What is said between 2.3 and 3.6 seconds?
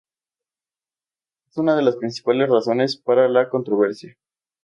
razones para la